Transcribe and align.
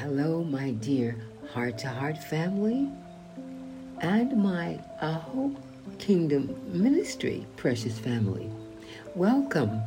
Hello, 0.00 0.44
my 0.44 0.72
dear 0.72 1.16
Heart 1.54 1.78
to 1.78 1.88
Heart 1.88 2.18
family 2.18 2.90
and 4.02 4.36
my 4.36 4.78
Aho 5.00 5.56
Kingdom 5.98 6.54
Ministry 6.66 7.46
precious 7.56 7.98
family. 7.98 8.50
Welcome. 9.14 9.80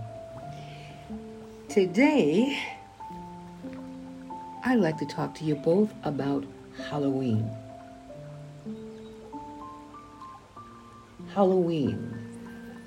Today, 1.67 2.59
I'd 4.65 4.79
like 4.79 4.97
to 4.97 5.05
talk 5.05 5.35
to 5.35 5.45
you 5.45 5.53
both 5.53 5.93
about 6.01 6.43
Halloween. 6.89 7.47
Halloween 11.35 12.17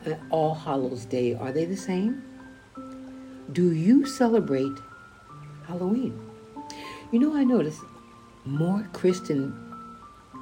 and 0.05 0.19
All 0.31 0.57
Hallows 0.57 1.05
Day, 1.05 1.35
are 1.35 1.53
they 1.53 1.67
the 1.67 1.77
same? 1.77 2.25
Do 3.53 3.71
you 3.71 4.07
celebrate 4.07 4.77
Halloween? 5.69 6.32
You 7.13 7.19
know, 7.19 7.37
I 7.37 7.45
notice 7.45 7.79
more 8.47 8.89
Christian 8.95 9.55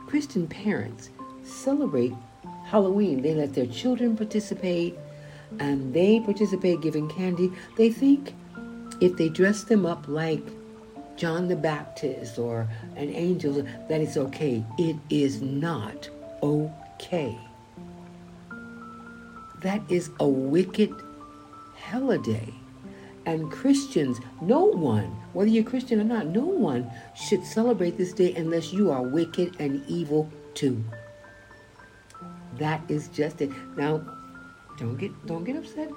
Christian 0.07 0.47
parents 0.47 1.11
celebrate 1.43 2.13
Halloween. 2.67 3.23
They 3.23 3.35
let 3.35 3.55
their 3.55 3.67
children 3.67 4.17
participate 4.17 4.97
and 5.59 5.93
they 5.93 6.21
participate 6.21 6.81
giving 6.81 7.09
candy. 7.09 7.51
They 7.77 7.91
think 7.91 8.35
if 9.01 9.17
they 9.17 9.29
dress 9.29 9.65
them 9.65 9.85
up 9.85 10.07
like 10.07 10.47
John 11.17 11.49
the 11.49 11.57
Baptist 11.57 12.39
or 12.39 12.69
an 12.95 13.11
angel, 13.11 13.67
that 13.89 14.01
it's 14.01 14.17
okay. 14.17 14.65
It 14.79 14.95
is 15.11 15.43
not 15.43 16.09
okay. 16.41 17.37
That 19.63 19.83
is 19.91 20.11
a 20.21 20.29
wicked 20.29 20.95
holiday. 21.77 22.60
And 23.31 23.49
Christians, 23.49 24.19
no 24.41 24.65
one, 24.65 25.17
whether 25.35 25.49
you're 25.49 25.63
Christian 25.63 26.01
or 26.01 26.05
not, 26.05 26.27
no 26.27 26.45
one 26.45 26.91
should 27.15 27.45
celebrate 27.45 27.97
this 27.97 28.13
day 28.13 28.35
unless 28.35 28.73
you 28.73 28.91
are 28.91 29.03
wicked 29.03 29.55
and 29.61 29.87
evil 29.87 30.29
too. 30.55 30.83
That 32.59 32.83
is 32.89 33.07
just 33.07 33.41
it. 33.41 33.53
Now, 33.77 34.05
don't 34.81 34.97
get 34.97 35.13
don't 35.27 35.45
get 35.45 35.55
upset. 35.55 35.91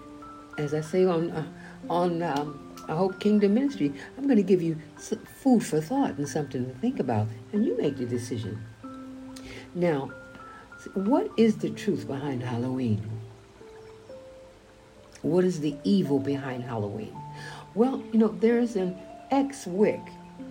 As 0.59 0.75
I 0.75 0.81
say 0.81 1.05
on 1.05 1.31
uh, 1.31 1.47
on 1.89 2.21
um, 2.21 2.75
I 2.87 2.93
Hope 2.93 3.19
Kingdom 3.19 3.55
Ministry, 3.55 3.91
I'm 4.15 4.25
going 4.25 4.37
to 4.37 4.43
give 4.43 4.61
you 4.61 4.77
food 5.41 5.65
for 5.65 5.81
thought 5.81 6.19
and 6.19 6.29
something 6.29 6.67
to 6.67 6.73
think 6.81 6.99
about, 6.99 7.25
and 7.51 7.65
you 7.65 7.75
make 7.75 7.97
the 7.97 8.05
decision. 8.05 8.63
Now, 9.73 10.11
what 10.93 11.31
is 11.35 11.57
the 11.57 11.71
truth 11.71 12.05
behind 12.05 12.43
Halloween? 12.43 13.01
What 15.23 15.43
is 15.43 15.59
the 15.59 15.75
evil 15.83 16.19
behind 16.19 16.63
Halloween? 16.63 17.15
Well, 17.75 18.03
you 18.11 18.19
know, 18.19 18.27
there's 18.27 18.75
an 18.75 18.97
ex-wick, 19.31 20.01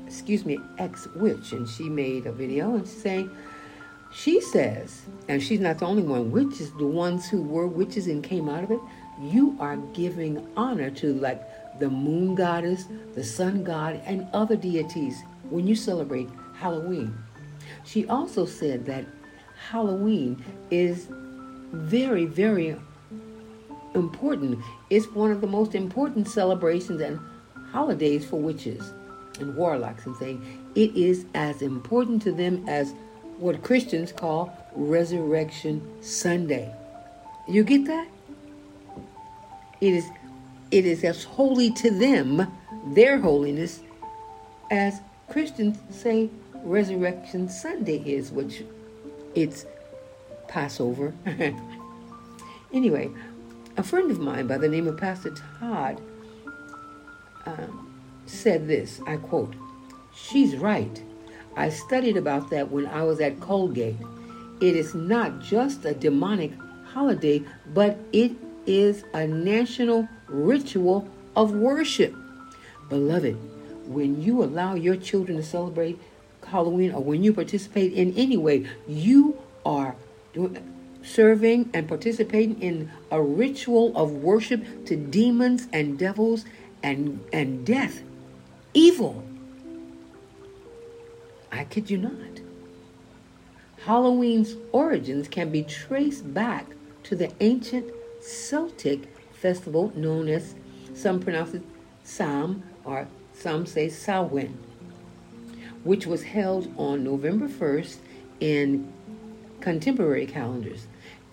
excuse 0.06 0.44
me, 0.44 0.58
ex-witch, 0.78 1.52
and 1.52 1.68
she 1.68 1.88
made 1.88 2.26
a 2.26 2.32
video 2.32 2.74
and 2.74 2.86
she's 2.86 3.00
saying, 3.00 3.30
she 4.12 4.40
says, 4.40 5.02
and 5.28 5.42
she's 5.42 5.60
not 5.60 5.78
the 5.78 5.86
only 5.86 6.02
one, 6.02 6.30
witches, 6.30 6.72
the 6.72 6.86
ones 6.86 7.28
who 7.28 7.42
were 7.42 7.66
witches 7.66 8.08
and 8.08 8.24
came 8.24 8.48
out 8.48 8.64
of 8.64 8.70
it, 8.70 8.80
you 9.20 9.56
are 9.60 9.76
giving 9.94 10.46
honor 10.56 10.90
to 10.90 11.14
like 11.14 11.42
the 11.78 11.88
moon 11.88 12.34
goddess, 12.34 12.86
the 13.14 13.24
sun 13.24 13.64
god, 13.64 14.00
and 14.04 14.26
other 14.32 14.56
deities 14.56 15.22
when 15.48 15.66
you 15.66 15.74
celebrate 15.74 16.28
Halloween. 16.54 17.16
She 17.84 18.06
also 18.06 18.44
said 18.46 18.84
that 18.86 19.04
Halloween 19.70 20.42
is 20.70 21.08
very, 21.72 22.26
very 22.26 22.76
important. 23.94 24.58
It's 24.90 25.06
one 25.08 25.30
of 25.30 25.40
the 25.40 25.46
most 25.46 25.74
important 25.74 26.28
celebrations 26.28 27.00
and 27.00 27.20
holidays 27.70 28.24
for 28.24 28.36
witches 28.36 28.92
and 29.40 29.54
warlocks 29.56 30.06
and 30.06 30.14
saying 30.16 30.70
it 30.74 30.94
is 30.96 31.24
as 31.34 31.62
important 31.62 32.22
to 32.22 32.32
them 32.32 32.64
as 32.68 32.92
what 33.38 33.62
Christians 33.62 34.12
call 34.12 34.56
Resurrection 34.74 35.82
Sunday. 36.02 36.74
You 37.48 37.64
get 37.64 37.86
that? 37.86 38.08
It 39.80 39.94
is 39.94 40.08
it 40.70 40.86
is 40.86 41.04
as 41.04 41.24
holy 41.24 41.70
to 41.72 41.90
them, 41.90 42.50
their 42.86 43.18
holiness, 43.18 43.80
as 44.70 45.00
Christians 45.28 45.78
say 45.90 46.30
Resurrection 46.54 47.48
Sunday 47.48 47.98
is, 47.98 48.30
which 48.32 48.62
it's 49.34 49.66
Passover. 50.48 51.12
anyway, 52.72 53.10
a 53.76 53.82
friend 53.82 54.10
of 54.10 54.18
mine 54.18 54.46
by 54.46 54.58
the 54.58 54.68
name 54.68 54.86
of 54.86 54.96
Pastor 54.96 55.34
Todd 55.58 56.00
um, 57.46 57.90
said 58.26 58.68
this 58.68 59.00
I 59.06 59.16
quote, 59.16 59.54
She's 60.14 60.56
right. 60.56 61.02
I 61.56 61.68
studied 61.68 62.16
about 62.16 62.50
that 62.50 62.70
when 62.70 62.86
I 62.86 63.02
was 63.02 63.20
at 63.20 63.40
Colgate. 63.40 63.96
It 64.60 64.76
is 64.76 64.94
not 64.94 65.40
just 65.40 65.84
a 65.84 65.94
demonic 65.94 66.52
holiday, 66.86 67.42
but 67.74 67.98
it 68.12 68.32
is 68.66 69.04
a 69.12 69.26
national 69.26 70.08
ritual 70.28 71.08
of 71.34 71.52
worship. 71.52 72.14
Beloved, 72.88 73.36
when 73.86 74.22
you 74.22 74.42
allow 74.42 74.74
your 74.74 74.96
children 74.96 75.38
to 75.38 75.42
celebrate 75.42 75.98
Halloween 76.46 76.92
or 76.92 77.02
when 77.02 77.24
you 77.24 77.32
participate 77.32 77.92
in 77.92 78.14
any 78.14 78.36
way, 78.36 78.66
you 78.86 79.36
are 79.64 79.96
doing 80.32 80.71
serving 81.02 81.70
and 81.74 81.88
participating 81.88 82.60
in 82.60 82.90
a 83.10 83.20
ritual 83.22 83.96
of 83.96 84.12
worship 84.12 84.86
to 84.86 84.96
demons 84.96 85.68
and 85.72 85.98
devils 85.98 86.44
and, 86.82 87.24
and 87.32 87.64
death, 87.66 88.02
evil. 88.74 89.24
I 91.50 91.64
kid 91.64 91.90
you 91.90 91.98
not. 91.98 92.40
Halloween's 93.84 94.56
origins 94.70 95.28
can 95.28 95.50
be 95.50 95.62
traced 95.62 96.32
back 96.32 96.66
to 97.04 97.16
the 97.16 97.32
ancient 97.40 97.90
Celtic 98.20 99.16
festival 99.32 99.92
known 99.96 100.28
as, 100.28 100.54
some 100.94 101.20
pronounce 101.20 101.54
it 101.54 101.62
Sam, 102.04 102.62
or 102.84 103.08
some 103.34 103.66
say 103.66 103.88
Samhain, 103.88 104.56
which 105.82 106.06
was 106.06 106.22
held 106.22 106.72
on 106.76 107.02
November 107.02 107.48
1st 107.48 107.96
in 108.40 108.92
contemporary 109.60 110.26
calendars. 110.26 110.86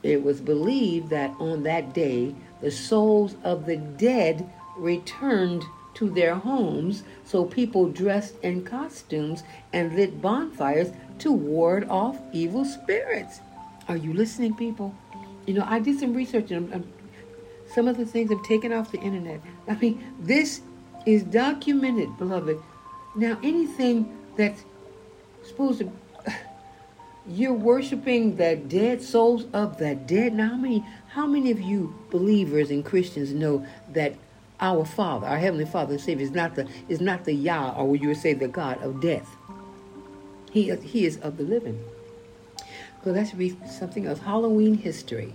It 0.04 0.24
was 0.24 0.40
believed 0.40 1.10
that 1.10 1.34
on 1.40 1.64
that 1.64 1.94
day, 1.94 2.36
the 2.62 2.72
souls 2.72 3.36
of 3.44 3.66
the 3.66 3.78
dead 3.78 4.50
returned 4.78 5.64
to 5.96 6.10
their 6.10 6.36
homes, 6.36 7.04
so 7.26 7.44
people 7.44 7.90
dressed 7.90 8.36
in 8.42 8.64
costumes 8.64 9.44
and 9.74 9.96
lit 9.96 10.22
bonfires 10.22 10.92
to 11.20 11.32
ward 11.32 11.88
off 11.90 12.18
evil 12.32 12.64
spirits. 12.64 13.42
Are 13.90 13.98
you 13.98 14.14
listening, 14.14 14.56
people? 14.56 14.96
You 15.46 15.56
know, 15.56 15.66
I 15.68 15.80
did 15.80 16.00
some 16.00 16.14
research 16.14 16.52
and 16.52 16.74
I'm, 16.74 16.82
I'm, 16.82 16.94
some 17.74 17.88
of 17.88 17.98
the 17.98 18.06
things 18.06 18.32
I've 18.32 18.44
taken 18.44 18.72
off 18.72 18.92
the 18.92 19.00
internet. 19.00 19.42
I 19.68 19.76
mean, 19.76 20.14
this 20.20 20.62
is 21.06 21.24
documented, 21.24 22.18
beloved. 22.18 22.62
Now, 23.16 23.38
anything 23.44 24.18
that's 24.38 24.64
supposed 25.44 25.80
to 25.80 25.92
you're 27.30 27.54
worshiping 27.54 28.38
the 28.38 28.56
dead 28.56 29.02
souls 29.02 29.46
of 29.54 29.78
the 29.78 29.96
dead. 29.96 30.34
Now, 30.34 30.50
how 30.50 30.56
many, 30.56 30.86
how 31.10 31.28
many 31.28 31.52
of 31.52 31.62
you 31.62 31.96
believers 32.10 32.72
and 32.72 32.84
Christians 32.84 33.32
know 33.34 33.66
that 33.94 34.16
our 34.60 34.84
Father, 34.84 35.28
our 35.28 35.38
Heavenly 35.38 35.66
Father 35.66 35.94
and 35.94 36.02
Savior, 36.02 36.26
is 36.26 36.32
not 36.32 36.56
the 36.56 36.68
is 36.90 37.00
not 37.00 37.26
the 37.26 37.34
Yah, 37.34 37.74
or 37.78 37.88
would 37.88 38.02
you 38.02 38.14
say 38.16 38.34
the 38.34 38.48
God 38.48 38.82
of 38.82 39.02
death? 39.02 39.30
He 40.52 40.76
he 40.76 41.06
is 41.06 41.18
of 41.18 41.38
the 41.38 41.44
living. 41.44 41.80
So 43.04 43.14
read 43.14 43.70
something 43.70 44.08
of 44.08 44.20
Halloween 44.20 44.76
history. 44.76 45.34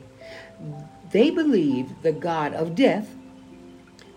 They 1.13 1.31
believe 1.31 2.03
the 2.03 2.13
God 2.13 2.53
of 2.53 2.75
death 2.75 3.15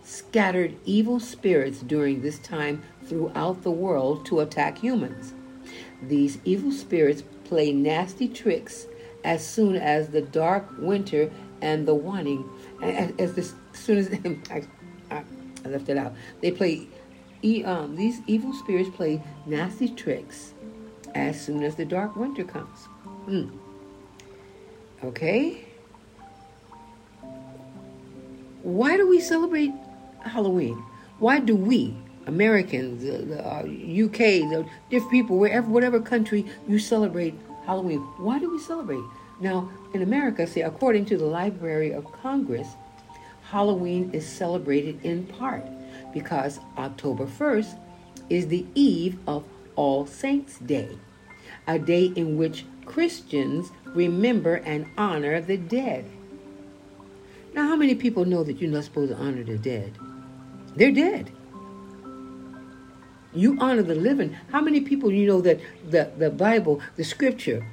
scattered 0.03 0.75
evil 0.85 1.19
spirits 1.19 1.79
during 1.79 2.21
this 2.21 2.39
time 2.39 2.81
throughout 3.05 3.63
the 3.63 3.71
world 3.71 4.25
to 4.25 4.39
attack 4.41 4.79
humans. 4.79 5.33
These 6.01 6.39
evil 6.43 6.71
spirits 6.71 7.23
play 7.47 7.71
nasty 7.71 8.27
tricks 8.27 8.87
as 9.23 9.45
soon 9.45 9.75
as 9.75 10.09
the 10.09 10.21
dark 10.21 10.65
winter 10.77 11.31
and 11.61 11.87
the 11.87 11.95
waning, 11.95 12.47
as, 12.81 13.11
as, 13.19 13.37
as 13.37 13.55
soon 13.73 13.97
as 13.97 14.09
I, 14.51 14.63
I, 15.11 15.23
I, 15.65 15.69
left 15.69 15.89
it 15.89 15.97
out, 15.97 16.13
they 16.41 16.51
play. 16.51 16.87
Um, 17.65 17.95
these 17.95 18.19
evil 18.25 18.51
spirits 18.51 18.89
play 18.89 19.21
nasty 19.45 19.89
tricks 19.89 20.53
as 21.13 21.39
soon 21.39 21.63
as 21.63 21.75
the 21.75 21.85
dark 21.85 22.15
winter 22.15 22.43
comes. 22.43 22.85
Hmm. 23.25 23.49
Okay. 25.03 25.65
Why 28.63 28.97
do 28.97 29.07
we 29.07 29.21
celebrate 29.21 29.71
Halloween? 30.21 30.83
Why 31.19 31.39
do 31.39 31.55
we, 31.55 31.95
Americans, 32.27 33.03
the, 33.03 33.43
uh, 33.43 33.61
UK, 33.61 34.49
the 34.49 34.65
different 34.89 35.11
people, 35.11 35.37
wherever, 35.37 35.67
whatever 35.69 35.99
country 35.99 36.45
you 36.67 36.77
celebrate 36.77 37.33
Halloween. 37.65 37.99
Why 38.17 38.37
do 38.39 38.51
we 38.51 38.59
celebrate? 38.59 39.03
Now, 39.39 39.69
in 39.93 40.01
America, 40.01 40.45
say, 40.45 40.61
according 40.61 41.05
to 41.05 41.17
the 41.17 41.25
Library 41.25 41.91
of 41.91 42.11
Congress, 42.11 42.67
Halloween 43.49 44.11
is 44.13 44.27
celebrated 44.27 44.99
in 45.03 45.25
part 45.25 45.65
because 46.13 46.59
October 46.77 47.25
1st 47.25 47.77
is 48.29 48.47
the 48.47 48.65
eve 48.75 49.17
of 49.25 49.43
All 49.75 50.05
Saints' 50.05 50.59
Day, 50.59 50.97
a 51.65 51.79
day 51.79 52.05
in 52.15 52.37
which 52.37 52.65
Christians 52.85 53.71
remember 53.85 54.55
and 54.55 54.87
honor 54.97 55.39
the 55.39 55.57
dead. 55.57 56.05
Now, 57.53 57.69
how 57.69 57.75
many 57.75 57.95
people 57.95 58.25
know 58.25 58.43
that 58.43 58.61
you're 58.61 58.71
not 58.71 58.83
supposed 58.83 59.11
to 59.11 59.17
honor 59.17 59.43
the 59.43 59.57
dead? 59.57 59.93
They're 60.75 60.91
dead. 60.91 61.31
You 63.37 63.57
honor 63.59 63.83
the 63.83 63.95
living. 63.95 64.35
How 64.51 64.61
many 64.61 64.81
people 64.81 65.11
you 65.11 65.27
know 65.27 65.41
that 65.41 65.59
the, 65.89 66.11
the 66.17 66.29
Bible, 66.29 66.81
the 66.95 67.03
scripture, 67.03 67.65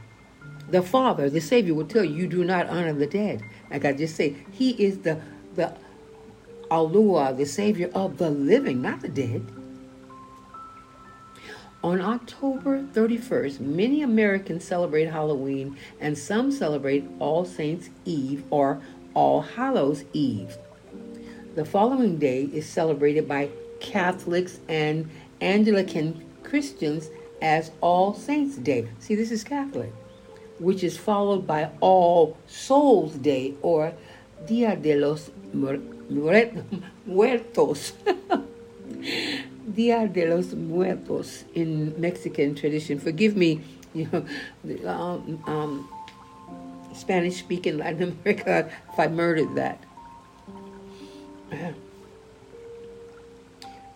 the 0.69 0.83
Father, 0.83 1.29
the 1.29 1.41
Savior 1.41 1.75
will 1.75 1.87
tell 1.87 2.05
you 2.05 2.15
you 2.15 2.27
do 2.27 2.45
not 2.45 2.69
honor 2.69 2.93
the 2.93 3.07
dead. 3.07 3.43
Like 3.71 3.85
I 3.85 3.93
just 3.93 4.17
say, 4.17 4.37
He 4.53 4.71
is 4.71 4.99
the 4.99 5.21
the 5.55 5.75
Allah, 6.71 7.35
the 7.35 7.47
Savior 7.47 7.91
of 7.95 8.19
the 8.19 8.31
living, 8.31 8.83
not 8.83 9.01
the 9.01 9.09
dead. 9.09 9.47
On 11.83 12.01
October 12.01 12.83
31st, 12.83 13.61
many 13.61 14.03
Americans 14.03 14.65
celebrate 14.65 15.05
Halloween 15.05 15.77
and 16.01 16.17
some 16.17 16.51
celebrate 16.51 17.05
All 17.19 17.45
Saints' 17.45 17.91
Eve 18.07 18.43
or 18.51 18.81
All 19.13 19.43
Hallows' 19.43 20.05
Eve. 20.15 20.57
The 21.55 21.65
following 21.65 22.17
day 22.17 22.45
is 22.45 22.67
celebrated 22.67 23.29
by 23.29 23.51
Catholics 23.81 24.61
and 24.67 25.11
Anglican 25.45 26.25
Christians 26.43 27.11
as 27.43 27.71
All 27.83 28.15
Saints' 28.15 28.57
Day. 28.57 28.89
See, 28.99 29.15
this 29.15 29.31
is 29.31 29.45
Catholic, 29.45 29.93
which 30.59 30.83
is 30.83 30.97
followed 30.97 31.47
by 31.47 31.71
All 31.81 32.39
Souls' 32.47 33.15
Day 33.15 33.55
or 33.61 33.93
Dia 34.47 34.75
de 34.75 34.97
los 34.97 35.31
Muertos. 35.53 37.93
Dia 39.75 40.09
de 40.09 40.27
los 40.27 40.55
Muertos 40.55 41.45
in 41.55 42.01
Mexican 42.01 42.55
tradition. 42.55 42.99
Forgive 42.99 43.37
me, 43.37 43.61
you 43.95 44.09
know, 44.11 44.25
um, 44.89 45.43
um, 45.47 45.89
Spanish 46.95 47.37
speaking 47.37 47.79
Latin 47.79 48.19
America 48.25 48.71
if 48.91 48.99
I 48.99 49.09
murdered 49.09 49.55
that. 49.57 49.85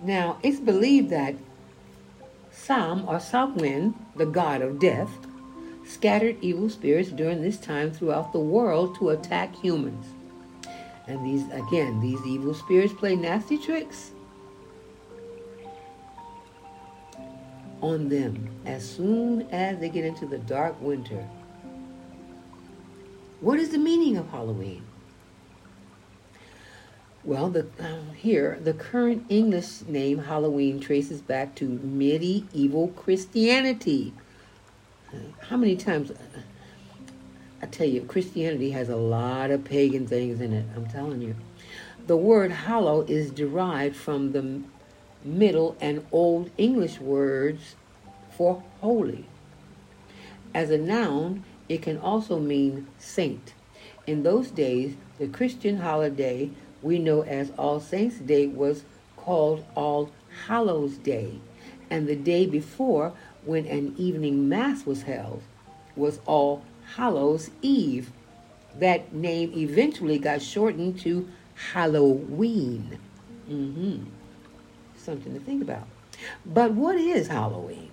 Now, 0.00 0.38
it's 0.42 0.60
believed 0.60 1.10
that 1.10 1.34
Sam 2.50 3.08
or 3.08 3.18
Samhain, 3.18 3.94
the 4.16 4.26
god 4.26 4.62
of 4.62 4.78
death, 4.78 5.10
scattered 5.84 6.36
evil 6.40 6.68
spirits 6.68 7.10
during 7.10 7.42
this 7.42 7.58
time 7.58 7.90
throughout 7.90 8.32
the 8.32 8.38
world 8.38 8.96
to 8.98 9.10
attack 9.10 9.56
humans. 9.56 10.06
And 11.06 11.24
these, 11.24 11.44
again, 11.50 12.00
these 12.00 12.20
evil 12.26 12.54
spirits 12.54 12.92
play 12.92 13.16
nasty 13.16 13.58
tricks 13.58 14.12
on 17.80 18.08
them 18.08 18.48
as 18.66 18.88
soon 18.88 19.42
as 19.50 19.78
they 19.78 19.88
get 19.88 20.04
into 20.04 20.26
the 20.26 20.38
dark 20.38 20.80
winter. 20.80 21.26
What 23.40 23.58
is 23.58 23.70
the 23.70 23.78
meaning 23.78 24.16
of 24.16 24.28
Halloween? 24.30 24.84
Well, 27.28 27.50
the, 27.50 27.66
um, 27.78 28.14
here, 28.16 28.58
the 28.64 28.72
current 28.72 29.26
English 29.28 29.82
name 29.82 30.16
Halloween 30.16 30.80
traces 30.80 31.20
back 31.20 31.54
to 31.56 31.68
medieval 31.68 32.88
Christianity. 32.96 34.14
how 35.42 35.58
many 35.58 35.76
times, 35.76 36.10
I 37.60 37.66
tell 37.66 37.86
you, 37.86 38.00
Christianity 38.00 38.70
has 38.70 38.88
a 38.88 38.96
lot 38.96 39.50
of 39.50 39.62
pagan 39.62 40.06
things 40.06 40.40
in 40.40 40.54
it, 40.54 40.64
I'm 40.74 40.86
telling 40.86 41.20
you. 41.20 41.36
The 42.06 42.16
word 42.16 42.50
hallow 42.50 43.02
is 43.02 43.30
derived 43.30 43.96
from 43.96 44.32
the 44.32 44.62
Middle 45.22 45.76
and 45.82 46.06
Old 46.10 46.50
English 46.56 46.98
words 46.98 47.76
for 48.30 48.62
holy. 48.80 49.26
As 50.54 50.70
a 50.70 50.78
noun, 50.78 51.44
it 51.68 51.82
can 51.82 51.98
also 51.98 52.38
mean 52.38 52.86
saint. 52.96 53.52
In 54.06 54.22
those 54.22 54.50
days, 54.50 54.96
the 55.18 55.28
Christian 55.28 55.80
holiday 55.80 56.52
we 56.82 56.98
know 56.98 57.22
as 57.22 57.50
All 57.58 57.80
Saints' 57.80 58.18
Day 58.18 58.46
was 58.46 58.84
called 59.16 59.64
All 59.74 60.10
Hallows 60.46 60.96
Day, 60.98 61.40
and 61.90 62.06
the 62.06 62.16
day 62.16 62.46
before, 62.46 63.12
when 63.44 63.66
an 63.66 63.94
evening 63.96 64.48
mass 64.48 64.86
was 64.86 65.02
held, 65.02 65.42
was 65.96 66.20
All 66.26 66.62
Hallows 66.96 67.50
Eve. 67.62 68.10
That 68.78 69.12
name 69.12 69.52
eventually 69.56 70.18
got 70.18 70.42
shortened 70.42 71.00
to 71.00 71.28
Halloween. 71.72 72.98
Mm-hmm 73.48 74.04
something 75.08 75.32
to 75.32 75.40
think 75.40 75.62
about. 75.62 75.88
But 76.44 76.72
what 76.72 76.96
is 76.96 77.28
Halloween? 77.28 77.90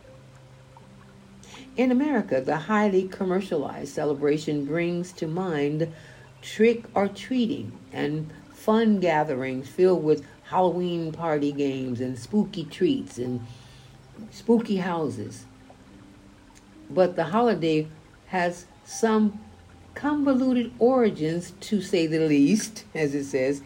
In 1.77 1.91
America, 1.91 2.41
the 2.41 2.57
highly 2.57 3.07
commercialized 3.07 3.93
celebration 3.93 4.65
brings 4.65 5.13
to 5.13 5.27
mind 5.27 5.93
trick 6.41 6.83
or 6.93 7.07
treating 7.07 7.71
and 7.93 8.31
fun 8.65 8.99
gatherings 8.99 9.69
filled 9.69 10.03
with 10.03 10.25
Halloween 10.45 11.11
party 11.11 11.51
games 11.51 12.01
and 12.01 12.17
spooky 12.17 12.63
treats 12.63 13.19
and 13.19 13.45
spooky 14.31 14.77
houses. 14.77 15.45
But 16.89 17.15
the 17.15 17.25
holiday 17.25 17.87
has 18.27 18.65
some 18.83 19.39
convoluted 19.93 20.71
origins, 20.79 21.51
to 21.59 21.79
say 21.79 22.07
the 22.07 22.27
least, 22.27 22.85
as 22.95 23.13
it 23.13 23.25
says, 23.25 23.61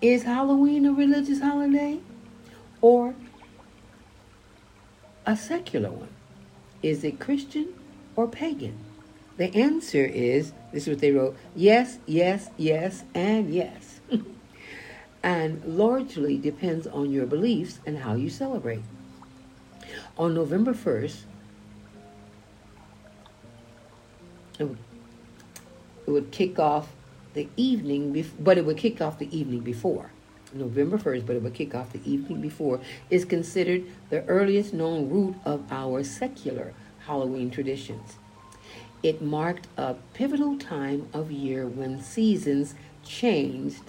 is 0.00 0.22
Halloween 0.22 0.86
a 0.86 0.92
religious 0.94 1.42
holiday 1.42 2.00
or 2.80 3.14
a 5.26 5.36
secular 5.36 5.90
one? 5.90 6.08
Is 6.82 7.04
it 7.04 7.20
Christian 7.20 7.68
or 8.16 8.26
pagan? 8.26 8.78
The 9.42 9.56
answer 9.56 10.04
is 10.04 10.52
this 10.72 10.84
is 10.84 10.88
what 10.88 10.98
they 11.00 11.10
wrote 11.10 11.36
yes, 11.56 11.98
yes, 12.06 12.48
yes, 12.56 13.02
and 13.12 13.52
yes. 13.52 13.98
and 15.24 15.64
largely 15.64 16.38
depends 16.38 16.86
on 16.86 17.10
your 17.10 17.26
beliefs 17.26 17.80
and 17.84 17.98
how 17.98 18.14
you 18.14 18.30
celebrate. 18.30 18.84
On 20.16 20.32
November 20.32 20.72
1st, 20.72 21.22
it 24.60 24.68
would 26.06 26.30
kick 26.30 26.60
off 26.60 26.92
the 27.34 27.48
evening, 27.56 28.14
bef- 28.14 28.30
but 28.38 28.56
it 28.58 28.64
would 28.64 28.76
kick 28.76 29.00
off 29.00 29.18
the 29.18 29.36
evening 29.36 29.62
before. 29.62 30.12
November 30.52 30.98
1st, 30.98 31.26
but 31.26 31.34
it 31.34 31.42
would 31.42 31.54
kick 31.54 31.74
off 31.74 31.92
the 31.92 32.08
evening 32.08 32.40
before, 32.40 32.78
is 33.10 33.24
considered 33.24 33.82
the 34.08 34.24
earliest 34.26 34.72
known 34.72 35.10
root 35.10 35.34
of 35.44 35.64
our 35.72 36.04
secular 36.04 36.74
Halloween 37.06 37.50
traditions. 37.50 38.18
It 39.02 39.20
marked 39.20 39.66
a 39.76 39.94
pivotal 40.14 40.56
time 40.56 41.08
of 41.12 41.32
year 41.32 41.66
when 41.66 42.00
seasons 42.00 42.74
changed, 43.04 43.82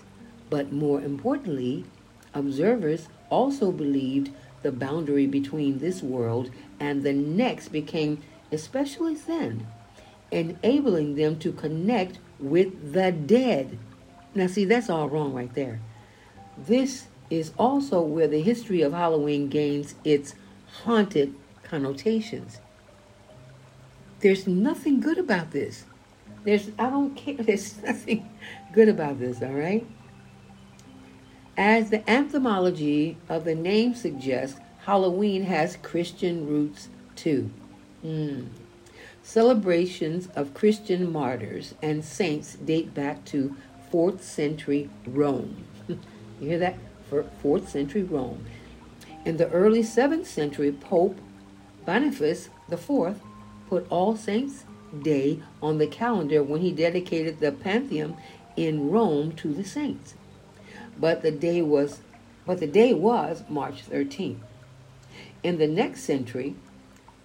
but 0.50 0.72
more 0.72 1.02
importantly, 1.02 1.86
observers 2.34 3.10
also 3.30 3.72
believed 3.72 4.32
the 4.64 4.72
boundary 4.72 5.28
between 5.28 5.80
this 5.80 6.02
world 6.02 6.50
and 6.80 7.04
the 7.04 7.14
next 7.14 7.70
became 7.70 8.24
especially 8.52 9.14
thin, 9.14 9.68
enabling 10.32 11.16
them 11.16 11.38
to 11.40 11.52
connect 11.52 12.18
with 12.40 12.94
the 12.94 13.12
dead. 13.12 13.78
Now, 14.34 14.48
see, 14.48 14.66
that's 14.66 14.90
all 14.90 15.10
wrong 15.10 15.34
right 15.34 15.54
there. 15.54 15.80
This 16.58 17.06
is 17.30 17.52
also 17.58 18.02
where 18.02 18.28
the 18.28 18.42
history 18.42 18.82
of 18.82 18.94
Halloween 18.94 19.48
gains 19.48 19.94
its 20.04 20.34
haunted 20.84 21.36
connotations. 21.64 22.60
There's 24.24 24.48
nothing 24.48 25.02
good 25.02 25.18
about 25.18 25.52
this. 25.52 25.84
There's, 26.46 26.70
I 26.80 26.90
don't 26.90 27.14
care, 27.14 27.36
there's 27.40 27.84
nothing 27.84 28.30
good 28.72 28.88
about 28.88 29.20
this, 29.20 29.42
all 29.42 29.50
right? 29.50 29.86
As 31.58 31.90
the 31.90 32.10
etymology 32.10 33.18
of 33.28 33.44
the 33.44 33.54
name 33.54 33.94
suggests, 33.94 34.62
Halloween 34.86 35.44
has 35.44 35.76
Christian 35.76 36.48
roots 36.48 36.88
too. 37.18 37.52
Mm. 38.04 38.48
Celebrations 39.24 40.30
of 40.38 40.54
Christian 40.54 41.12
martyrs 41.12 41.76
and 41.82 42.04
saints 42.04 42.56
date 42.56 42.94
back 42.94 43.26
to 43.26 43.58
4th 43.92 44.22
century 44.22 44.90
Rome. 45.06 45.66
you 45.90 46.00
hear 46.40 46.60
that? 46.60 46.78
For 47.10 47.26
4th 47.44 47.68
century 47.68 48.04
Rome. 48.04 48.46
In 49.26 49.36
the 49.36 49.50
early 49.50 49.84
7th 49.84 50.28
century, 50.28 50.72
Pope 50.72 51.20
Boniface 51.86 52.48
IV 52.72 53.20
put 53.70 53.86
All 53.90 54.16
Saints' 54.16 54.66
Day 55.02 55.42
on 55.62 55.80
the 55.80 55.88
calendar 55.88 56.44
when 56.44 56.62
he 56.62 56.72
dedicated 56.72 57.40
the 57.40 57.52
Pantheon 57.52 58.16
in 58.56 58.92
Rome 58.92 59.32
to 59.38 59.52
the 59.52 59.64
saints. 59.64 60.14
But 61.00 61.24
the 61.24 61.32
day 61.32 61.62
was 61.64 62.02
but 62.46 62.60
the 62.60 62.68
day 62.68 62.94
was 62.94 63.44
March 63.50 63.90
13th. 63.90 64.38
In 65.42 65.58
the 65.58 65.68
next 65.68 66.04
century, 66.04 66.56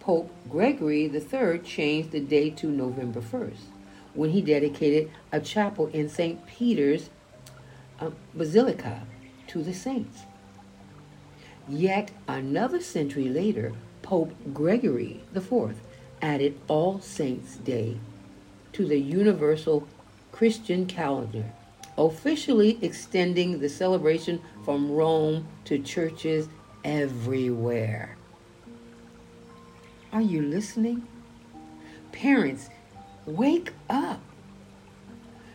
Pope 0.00 0.32
Gregory 0.48 1.04
III 1.04 1.58
changed 1.58 2.12
the 2.12 2.20
day 2.20 2.50
to 2.50 2.68
November 2.68 3.20
1st 3.20 3.66
when 4.14 4.30
he 4.30 4.40
dedicated 4.40 5.10
a 5.32 5.40
chapel 5.40 5.88
in 5.88 6.08
St. 6.08 6.46
Peter's 6.46 7.10
uh, 8.00 8.10
Basilica 8.34 9.06
to 9.48 9.62
the 9.62 9.74
saints. 9.74 10.20
Yet 11.68 12.10
another 12.26 12.80
century 12.80 13.28
later, 13.28 13.72
Pope 14.02 14.32
Gregory 14.54 15.20
IV 15.34 15.76
added 16.22 16.58
All 16.68 17.00
Saints' 17.00 17.56
Day 17.56 17.98
to 18.72 18.86
the 18.86 18.98
universal 18.98 19.86
Christian 20.32 20.86
calendar, 20.86 21.52
officially 21.96 22.78
extending 22.82 23.60
the 23.60 23.68
celebration 23.68 24.40
from 24.64 24.90
Rome 24.90 25.48
to 25.64 25.78
churches 25.78 26.48
everywhere. 26.84 28.16
Are 30.12 30.22
you 30.22 30.42
listening? 30.42 31.06
Parents, 32.12 32.70
wake 33.26 33.72
up. 33.90 34.20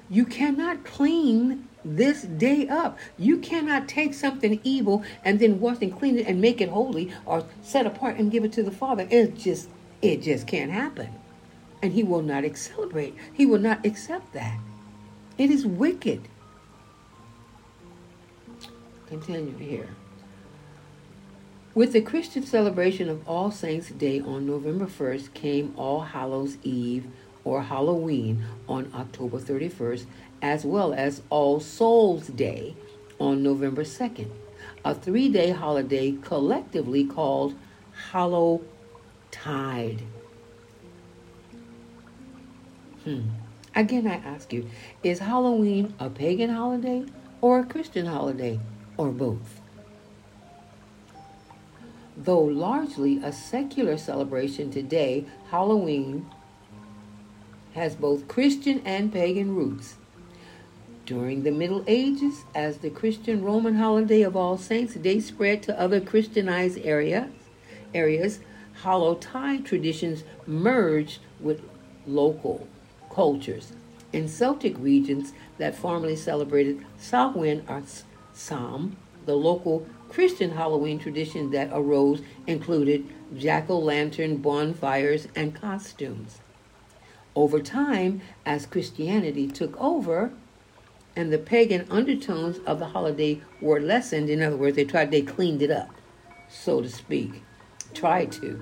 You 0.10 0.26
cannot 0.26 0.84
clean 0.84 1.68
this 1.84 2.22
day 2.22 2.68
up. 2.68 3.00
You 3.18 3.38
cannot 3.38 3.88
take 3.88 4.14
something 4.14 4.60
evil 4.64 5.04
and 5.26 5.40
then 5.40 5.60
wash 5.60 5.78
and 5.82 5.98
clean 5.98 6.20
it 6.20 6.28
and 6.28 6.40
make 6.40 6.62
it 6.62 6.70
holy 6.70 7.12
or 7.26 7.46
set 7.62 7.86
apart 7.86 8.18
and 8.18 8.32
give 8.32 8.44
it 8.44 8.54
to 8.54 8.64
the 8.64 8.72
Father. 8.72 9.08
It's 9.10 9.44
just 9.44 9.70
it 10.04 10.22
just 10.22 10.46
can't 10.46 10.72
happen. 10.72 11.10
And 11.82 11.94
he 11.94 12.04
will 12.04 12.22
not 12.22 12.44
celebrate. 12.58 13.16
He 13.34 13.46
will 13.46 13.60
not 13.60 13.86
accept 13.86 14.34
that. 14.34 14.60
It 15.38 15.50
is 15.50 15.66
wicked. 15.66 16.28
Continue 19.08 19.58
here. 19.58 19.90
With 21.74 21.94
the 21.94 22.02
Christian 22.02 22.44
celebration 22.44 23.10
of 23.10 23.28
All 23.28 23.50
Saints' 23.50 23.90
Day 23.90 24.20
on 24.20 24.46
November 24.46 24.86
1st 24.86 25.34
came 25.34 25.74
All 25.76 26.02
Hallows' 26.02 26.58
Eve 26.64 27.08
or 27.44 27.64
Halloween 27.64 28.46
on 28.68 28.92
October 28.94 29.40
31st, 29.40 30.06
as 30.42 30.66
well 30.66 30.94
as 30.94 31.22
All 31.30 31.60
Souls' 31.60 32.28
Day 32.28 32.76
on 33.20 33.42
November 33.42 33.84
2nd, 33.84 34.30
a 34.86 34.94
three 34.94 35.30
day 35.30 35.52
holiday 35.52 36.12
collectively 36.22 37.06
called 37.06 37.56
Hallow 38.12 38.62
Tide. 39.34 40.04
Hmm. 43.04 43.22
Again, 43.76 44.06
I 44.06 44.16
ask 44.16 44.54
you, 44.54 44.70
is 45.02 45.20
Halloween 45.20 45.96
a 46.00 46.10
pagan 46.10 46.52
holiday 46.52 47.04
or 47.42 47.60
a 47.60 47.66
Christian 47.66 48.06
holiday 48.06 48.60
or 48.96 49.10
both? 49.10 49.60
Though 52.16 52.44
largely 52.44 53.18
a 53.24 53.34
secular 53.34 53.98
celebration 53.98 54.70
today, 54.70 55.26
Halloween 55.50 56.30
has 57.74 57.96
both 57.96 58.28
Christian 58.28 58.84
and 58.86 59.12
pagan 59.12 59.56
roots. 59.56 59.96
During 61.08 61.42
the 61.42 61.52
Middle 61.52 61.84
Ages, 61.88 62.44
as 62.54 62.78
the 62.78 62.92
Christian 62.92 63.44
Roman 63.44 63.76
holiday 63.76 64.22
of 64.22 64.38
All 64.38 64.60
Saints' 64.60 64.94
Day 64.94 65.20
spread 65.20 65.64
to 65.64 65.78
other 65.78 66.00
Christianized 66.00 66.78
areas, 66.78 68.40
areas 68.74 68.84
Hallowtide 68.84 69.66
traditions 69.66 70.24
merged 70.46 71.20
with 71.40 71.62
local 72.06 72.68
cultures. 73.14 73.74
In 74.12 74.28
Celtic 74.28 74.78
regions 74.78 75.34
that 75.58 75.76
formerly 75.76 76.16
celebrated 76.16 76.86
Samhain 76.98 77.64
or 77.68 77.84
Sam, 78.34 78.96
the 79.26 79.36
local 79.36 79.88
Christian 80.10 80.52
Halloween 80.52 81.00
tradition 81.00 81.52
that 81.52 81.70
arose 81.72 82.22
included 82.46 83.06
jack 83.36 83.70
o' 83.70 83.80
lantern 83.80 84.38
bonfires 84.38 85.28
and 85.36 85.56
costumes. 85.56 86.40
Over 87.36 87.60
time, 87.60 88.22
as 88.46 88.68
Christianity 88.68 89.48
took 89.48 89.76
over 89.82 90.32
and 91.16 91.32
the 91.34 91.40
pagan 91.40 91.88
undertones 91.90 92.60
of 92.66 92.78
the 92.78 92.88
holiday 92.88 93.42
were 93.60 93.80
lessened, 93.80 94.30
in 94.30 94.44
other 94.44 94.58
words, 94.58 94.76
they 94.76 94.86
tried, 94.86 95.10
they 95.10 95.24
cleaned 95.24 95.64
it 95.64 95.72
up, 95.72 95.96
so 96.50 96.82
to 96.82 96.90
speak, 96.90 97.42
tried 97.94 98.32
to. 98.34 98.60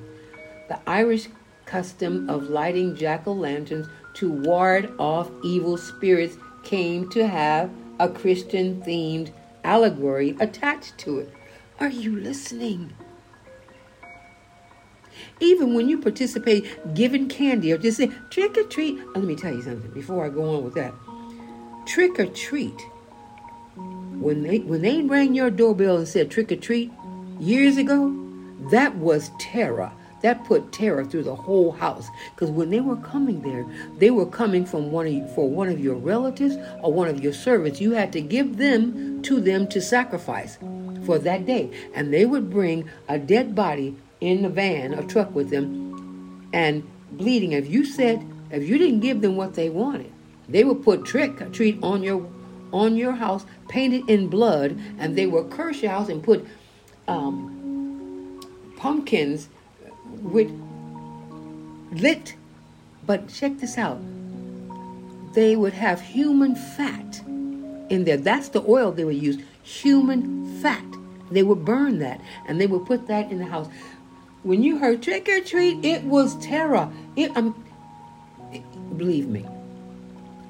The 0.67 0.79
Irish 0.87 1.27
custom 1.65 2.29
of 2.29 2.49
lighting 2.49 2.95
jack 2.95 3.27
o' 3.27 3.33
lanterns 3.33 3.87
to 4.15 4.31
ward 4.31 4.91
off 4.99 5.31
evil 5.43 5.77
spirits 5.77 6.35
came 6.63 7.09
to 7.09 7.27
have 7.27 7.69
a 7.99 8.09
Christian 8.09 8.81
themed 8.81 9.31
allegory 9.63 10.35
attached 10.39 10.97
to 10.99 11.19
it. 11.19 11.33
Are 11.79 11.89
you 11.89 12.15
listening? 12.15 12.93
Even 15.39 15.73
when 15.73 15.89
you 15.89 15.99
participate 15.99 16.93
giving 16.93 17.27
candy 17.27 17.71
or 17.71 17.77
just 17.77 17.97
say 17.97 18.11
trick 18.29 18.57
or 18.57 18.63
treat, 18.63 18.99
oh, 18.99 19.11
let 19.15 19.23
me 19.23 19.35
tell 19.35 19.53
you 19.53 19.61
something 19.61 19.91
before 19.91 20.25
I 20.25 20.29
go 20.29 20.57
on 20.57 20.63
with 20.63 20.75
that. 20.75 20.93
Trick 21.85 22.19
or 22.19 22.27
treat. 22.27 22.79
When 23.75 24.43
they 24.43 24.59
when 24.59 24.83
they 24.83 25.01
rang 25.01 25.33
your 25.33 25.49
doorbell 25.49 25.97
and 25.97 26.07
said 26.07 26.29
trick 26.29 26.51
or 26.51 26.55
treat 26.55 26.91
years 27.39 27.77
ago, 27.77 28.20
that 28.69 28.95
was 28.95 29.31
terror. 29.39 29.91
That 30.21 30.45
put 30.45 30.71
terror 30.71 31.03
through 31.03 31.23
the 31.23 31.35
whole 31.35 31.71
house. 31.71 32.07
Because 32.35 32.51
when 32.51 32.69
they 32.69 32.79
were 32.79 32.97
coming 32.97 33.41
there, 33.41 33.65
they 33.97 34.11
were 34.11 34.27
coming 34.27 34.65
from 34.65 34.91
one 34.91 35.07
of 35.07 35.33
for 35.33 35.49
one 35.49 35.67
of 35.67 35.79
your 35.79 35.95
relatives 35.95 36.57
or 36.83 36.93
one 36.93 37.07
of 37.07 37.23
your 37.23 37.33
servants. 37.33 37.81
You 37.81 37.93
had 37.93 38.13
to 38.13 38.21
give 38.21 38.57
them 38.57 39.23
to 39.23 39.41
them 39.41 39.67
to 39.69 39.81
sacrifice 39.81 40.59
for 41.05 41.17
that 41.17 41.47
day. 41.47 41.71
And 41.95 42.13
they 42.13 42.25
would 42.25 42.51
bring 42.51 42.87
a 43.09 43.17
dead 43.17 43.55
body 43.55 43.95
in 44.19 44.43
the 44.43 44.49
van 44.49 44.93
a 44.93 45.03
truck 45.07 45.33
with 45.33 45.49
them 45.49 46.47
and 46.53 46.87
bleeding. 47.11 47.53
If 47.53 47.67
you 47.67 47.83
said, 47.83 48.25
if 48.51 48.67
you 48.67 48.77
didn't 48.77 48.99
give 48.99 49.21
them 49.21 49.35
what 49.35 49.55
they 49.55 49.69
wanted, 49.69 50.11
they 50.47 50.63
would 50.63 50.83
put 50.83 51.05
trick 51.05 51.41
or 51.41 51.49
treat 51.49 51.81
on 51.81 52.03
your 52.03 52.29
on 52.71 52.95
your 52.95 53.13
house, 53.13 53.45
painted 53.67 54.09
in 54.09 54.29
blood, 54.29 54.79
and 54.97 55.15
they 55.17 55.25
would 55.25 55.49
curse 55.49 55.81
your 55.81 55.91
house 55.91 56.07
and 56.07 56.23
put 56.23 56.45
um, 57.07 57.70
pumpkins 58.81 59.47
with 60.23 60.49
lit. 61.91 62.35
But 63.05 63.29
check 63.29 63.59
this 63.59 63.77
out. 63.77 63.99
They 65.33 65.55
would 65.55 65.73
have 65.73 66.01
human 66.01 66.55
fat 66.55 67.21
in 67.89 68.03
there. 68.05 68.17
That's 68.17 68.49
the 68.49 68.63
oil 68.67 68.91
they 68.91 69.05
would 69.05 69.21
use. 69.21 69.37
Human 69.63 70.59
fat. 70.61 70.83
They 71.29 71.43
would 71.43 71.63
burn 71.63 71.99
that 71.99 72.19
and 72.47 72.59
they 72.59 72.67
would 72.67 72.85
put 72.85 73.07
that 73.07 73.31
in 73.31 73.37
the 73.37 73.45
house. 73.45 73.69
When 74.43 74.63
you 74.63 74.79
heard 74.79 75.03
trick 75.03 75.29
or 75.29 75.39
treat, 75.41 75.85
it 75.85 76.03
was 76.03 76.35
terror. 76.37 76.91
It, 77.15 77.35
um, 77.37 77.63
it, 78.51 78.63
believe 78.97 79.27
me, 79.27 79.45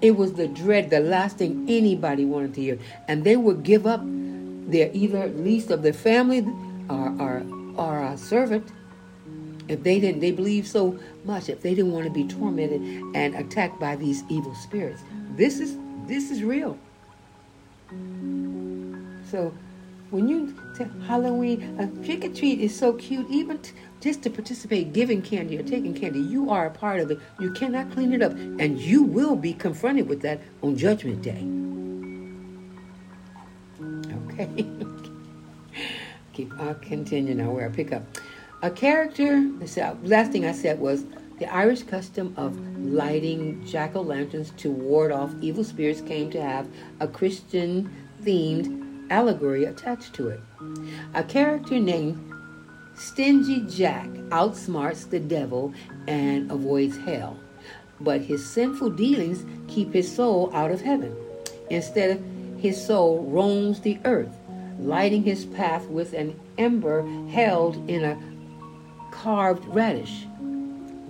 it 0.02 0.16
was 0.16 0.34
the 0.34 0.48
dread, 0.48 0.90
the 0.90 1.02
last 1.02 1.38
thing 1.38 1.66
anybody 1.68 2.24
wanted 2.24 2.54
to 2.56 2.62
hear. 2.62 2.80
And 3.08 3.26
they 3.26 3.36
would 3.36 3.64
give 3.64 3.86
up 3.86 4.02
their 4.04 4.90
either 4.94 5.28
least 5.28 5.70
of 5.70 5.84
their 5.84 5.94
family 5.94 6.48
or, 6.90 7.16
or, 7.20 7.44
or 7.78 8.04
a 8.04 8.18
servant 8.18 8.72
if 9.68 9.84
they 9.84 10.00
didn't 10.00 10.20
they 10.20 10.32
believed 10.32 10.68
so 10.68 11.00
much 11.24 11.50
if 11.50 11.62
they 11.62 11.74
didn't 11.74 11.92
want 11.92 12.06
to 12.06 12.12
be 12.12 12.28
tormented 12.28 12.82
and 13.16 13.36
attacked 13.36 13.80
by 13.80 13.96
these 13.96 14.24
evil 14.30 14.54
spirits 14.56 15.02
this 15.36 15.60
is 15.60 15.78
this 16.08 16.32
is 16.32 16.44
real 16.44 16.78
so 19.30 19.54
when 20.12 20.28
you 20.28 20.54
say 20.74 20.88
Halloween, 21.08 21.80
a 21.80 21.88
trick 22.06 22.26
or 22.26 22.34
treat 22.34 22.60
is 22.60 22.78
so 22.78 22.92
cute. 22.94 23.30
Even 23.30 23.60
t- 23.60 23.72
just 24.02 24.22
to 24.24 24.30
participate, 24.30 24.92
giving 24.92 25.22
candy 25.22 25.58
or 25.58 25.64
taking 25.64 25.94
candy, 25.94 26.20
you 26.20 26.50
are 26.50 26.66
a 26.66 26.70
part 26.70 27.00
of 27.00 27.12
it. 27.12 27.20
You 27.40 27.52
cannot 27.54 27.92
clean 27.94 28.12
it 28.12 28.22
up, 28.22 28.34
and 28.34 28.78
you 28.78 29.04
will 29.04 29.38
be 29.38 29.54
confronted 29.54 30.10
with 30.10 30.22
that 30.22 30.42
on 30.62 30.76
Judgment 30.76 31.22
Day. 31.22 31.48
Okay. 34.28 34.66
Keep. 36.34 36.54
I'll 36.60 36.76
continue 36.76 37.36
now. 37.36 37.52
Where 37.52 37.68
I 37.68 37.70
pick 37.70 37.92
up 37.92 38.04
a 38.62 38.70
character. 38.70 39.42
The 39.60 39.82
uh, 39.82 39.96
last 40.04 40.32
thing 40.32 40.46
I 40.46 40.52
said 40.52 40.80
was 40.80 41.06
the 41.40 41.52
Irish 41.52 41.84
custom 41.84 42.34
of 42.38 42.60
lighting 42.78 43.66
jack 43.66 43.96
o' 43.96 44.02
lanterns 44.02 44.52
to 44.58 44.70
ward 44.70 45.12
off 45.12 45.34
evil 45.42 45.64
spirits 45.64 46.02
came 46.02 46.30
to 46.32 46.42
have 46.42 46.68
a 47.00 47.08
Christian 47.08 47.92
themed 48.24 49.10
allegory 49.10 49.66
attached 49.66 50.14
to 50.14 50.30
it. 50.30 50.40
A 51.16 51.24
character 51.24 51.80
named 51.80 52.32
Stingy 52.96 53.62
Jack 53.68 54.08
outsmarts 54.30 55.10
the 55.10 55.20
devil 55.20 55.74
and 56.08 56.52
avoids 56.52 56.98
hell, 56.98 57.40
but 58.00 58.22
his 58.22 58.48
sinful 58.48 58.92
dealings 58.92 59.44
keep 59.68 59.94
his 59.94 60.14
soul 60.14 60.52
out 60.54 60.72
of 60.72 60.82
heaven. 60.82 61.16
Instead, 61.72 62.24
his 62.58 62.80
soul 62.86 63.24
roams 63.24 63.80
the 63.82 63.98
earth, 64.06 64.38
lighting 64.82 65.24
his 65.24 65.46
path 65.46 65.86
with 65.88 66.14
an 66.14 66.40
ember 66.58 67.08
held 67.30 67.90
in 67.90 68.04
a 68.04 68.18
carved 69.12 69.66
radish. 69.68 70.26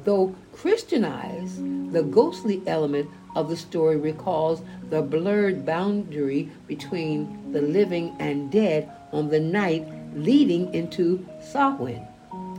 Though 0.04 0.36
Christianized, 0.54 1.94
the 1.94 2.04
ghostly 2.04 2.62
element 2.68 3.10
of 3.36 3.50
the 3.50 3.58
story 3.58 3.98
recalls 3.98 4.62
the 4.90 5.02
blurred 5.02 5.66
boundary 5.66 6.50
between 6.68 7.52
the 7.54 7.62
living 7.62 8.16
and 8.20 8.52
dead 8.52 8.92
on 9.12 9.30
the 9.30 9.40
night 9.40 9.88
leading 10.16 10.74
into 10.74 11.26
Samhain 11.42 12.06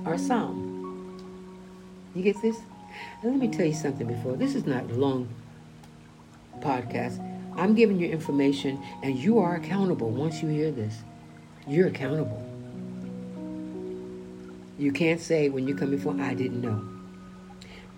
or 0.06 0.16
Psalm. 0.16 0.72
You 2.14 2.22
get 2.22 2.40
this? 2.42 2.58
Let 3.22 3.36
me 3.36 3.48
tell 3.48 3.66
you 3.66 3.74
something 3.74 4.06
before. 4.06 4.36
This 4.36 4.54
is 4.54 4.66
not 4.66 4.90
a 4.90 4.94
long 4.94 5.28
podcast. 6.60 7.31
I'm 7.56 7.74
giving 7.74 7.98
you 7.98 8.08
information 8.08 8.82
and 9.02 9.16
you 9.16 9.38
are 9.38 9.56
accountable 9.56 10.10
once 10.10 10.42
you 10.42 10.48
hear 10.48 10.70
this. 10.70 11.02
You're 11.66 11.88
accountable. 11.88 12.42
You 14.78 14.92
can't 14.92 15.20
say 15.20 15.48
when 15.48 15.68
you 15.68 15.74
come 15.74 15.90
before, 15.90 16.20
I 16.20 16.34
didn't 16.34 16.60
know. 16.60 16.84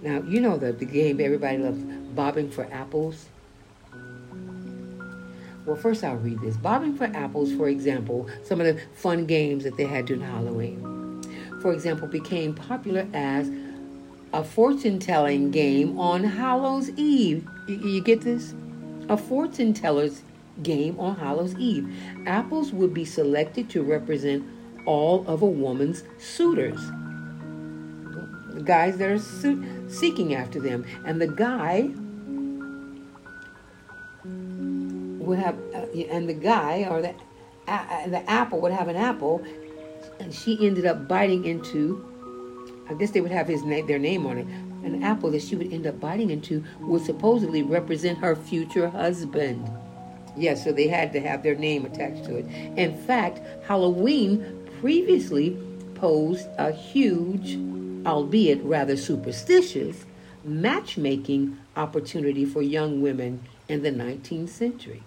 Now, 0.02 0.20
you 0.22 0.40
know 0.40 0.58
the, 0.58 0.72
the 0.72 0.84
game 0.84 1.20
everybody 1.20 1.58
loves, 1.58 1.82
bobbing 2.14 2.50
for 2.50 2.70
apples. 2.70 3.26
Well, 5.64 5.76
first 5.76 6.04
I'll 6.04 6.16
read 6.16 6.40
this. 6.40 6.56
Bobbing 6.58 6.94
for 6.94 7.04
apples, 7.04 7.54
for 7.54 7.68
example, 7.68 8.28
some 8.42 8.60
of 8.60 8.66
the 8.66 8.82
fun 8.94 9.24
games 9.24 9.64
that 9.64 9.78
they 9.78 9.86
had 9.86 10.04
during 10.04 10.20
Halloween, 10.20 11.22
for 11.62 11.72
example, 11.72 12.06
became 12.06 12.54
popular 12.54 13.08
as 13.14 13.50
a 14.34 14.44
fortune 14.44 14.98
telling 14.98 15.50
game 15.50 15.98
on 15.98 16.22
Hallows 16.22 16.90
Eve. 16.90 17.48
You, 17.66 17.76
you 17.76 18.00
get 18.02 18.20
this? 18.20 18.52
A 19.08 19.16
fortune 19.16 19.74
teller's 19.74 20.22
game 20.62 20.98
on 20.98 21.16
Hallows 21.16 21.54
Eve. 21.56 21.92
Apples 22.26 22.72
would 22.72 22.94
be 22.94 23.04
selected 23.04 23.68
to 23.70 23.82
represent 23.82 24.44
all 24.86 25.26
of 25.26 25.42
a 25.42 25.46
woman's 25.46 26.04
suitors. 26.18 26.78
The 28.54 28.62
guys 28.64 28.98
that 28.98 29.10
are 29.10 29.18
su- 29.18 29.88
seeking 29.88 30.34
after 30.34 30.60
them. 30.60 30.84
And 31.04 31.20
the 31.20 31.26
guy 31.26 31.90
would 35.24 35.38
have, 35.38 35.58
uh, 35.74 35.86
and 36.10 36.28
the 36.28 36.34
guy 36.34 36.86
or 36.88 37.02
the 37.02 37.14
uh, 37.66 38.08
the 38.08 38.30
apple 38.30 38.60
would 38.60 38.72
have 38.72 38.88
an 38.88 38.96
apple, 38.96 39.42
and 40.20 40.34
she 40.34 40.66
ended 40.66 40.86
up 40.86 41.08
biting 41.08 41.44
into. 41.44 42.10
I 42.88 42.94
guess 42.94 43.12
they 43.12 43.22
would 43.22 43.30
have 43.30 43.48
his 43.48 43.64
name, 43.64 43.86
their 43.86 43.98
name 43.98 44.26
on 44.26 44.36
it. 44.36 44.46
An 44.84 45.02
apple 45.02 45.30
that 45.30 45.42
she 45.42 45.56
would 45.56 45.72
end 45.72 45.86
up 45.86 45.98
biting 45.98 46.30
into 46.30 46.62
would 46.80 47.02
supposedly 47.02 47.62
represent 47.62 48.18
her 48.18 48.36
future 48.36 48.88
husband. 48.88 49.68
Yes, 50.36 50.64
so 50.64 50.72
they 50.72 50.88
had 50.88 51.12
to 51.12 51.20
have 51.20 51.42
their 51.42 51.54
name 51.54 51.84
attached 51.84 52.24
to 52.24 52.36
it. 52.36 52.46
In 52.76 52.96
fact, 52.96 53.40
Halloween 53.66 54.68
previously 54.80 55.56
posed 55.94 56.46
a 56.58 56.72
huge, 56.72 57.56
albeit 58.06 58.62
rather 58.62 58.96
superstitious, 58.96 60.04
matchmaking 60.44 61.58
opportunity 61.76 62.44
for 62.44 62.62
young 62.62 63.00
women 63.00 63.40
in 63.68 63.82
the 63.82 63.90
19th 63.90 64.50
century. 64.50 65.02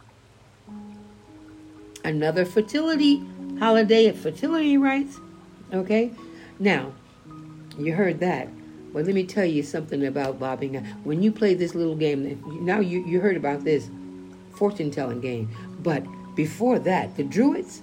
Another 2.03 2.46
fertility 2.46 3.22
holiday 3.60 4.07
of 4.07 4.17
fertility 4.17 4.77
rites. 4.77 5.19
Okay? 5.74 6.12
Now, 6.57 6.93
you 7.77 7.93
heard 7.93 8.19
that. 8.22 8.48
But 8.94 9.06
let 9.06 9.13
me 9.13 9.24
tell 9.25 9.46
you 9.46 9.63
something 9.63 10.06
about 10.06 10.39
bobbing. 10.39 10.75
When 11.03 11.22
you 11.22 11.32
play 11.32 11.53
this 11.53 11.75
little 11.75 11.96
game, 11.96 12.41
now 12.62 12.79
you, 12.79 13.06
you 13.06 13.20
heard 13.20 13.38
about 13.38 13.63
this 13.63 13.89
fortune 14.56 14.91
telling 14.91 15.22
game. 15.22 15.50
But 15.79 16.06
before 16.36 16.79
that, 16.79 17.15
the 17.15 17.24
Druids, 17.24 17.82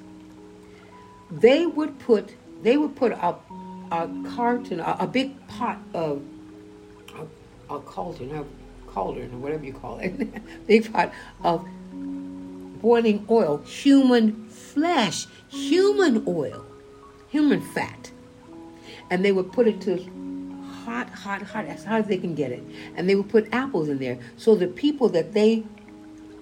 they 1.30 1.66
would 1.66 1.98
put 1.98 2.34
they 2.62 2.76
would 2.78 2.96
put 2.96 3.12
a, 3.12 3.36
a 3.90 4.08
carton, 4.34 4.80
a, 4.80 4.96
a 5.00 5.06
big 5.06 5.46
pot 5.48 5.78
of 5.92 6.22
a, 7.68 7.74
a 7.74 7.80
cauldron, 7.80 8.34
a 8.34 8.44
cauldron, 8.90 9.34
or 9.34 9.38
whatever 9.38 9.64
you 9.64 9.72
call 9.72 9.98
it, 9.98 10.66
big 10.66 10.90
pot 10.90 11.12
of 11.42 11.66
boiling 12.80 13.26
oil, 13.30 13.58
human 13.58 14.48
flesh, 14.48 15.26
human 15.48 16.24
oil, 16.26 16.64
human 17.28 17.60
fat, 17.72 18.10
and 19.10 19.24
they 19.24 19.32
would 19.32 19.52
put 19.52 19.68
it 19.68 19.80
to 19.82 19.98
hot, 20.84 21.08
hot, 21.10 21.42
hot, 21.42 21.66
as 21.66 21.84
hot 21.84 22.00
as 22.00 22.06
they 22.06 22.18
can 22.18 22.34
get 22.34 22.52
it, 22.52 22.62
and 22.96 23.08
they 23.08 23.14
would 23.14 23.28
put 23.28 23.48
apples 23.52 23.88
in 23.88 23.98
there. 23.98 24.18
So 24.36 24.54
the 24.54 24.66
people 24.66 25.08
that 25.10 25.32
they 25.32 25.64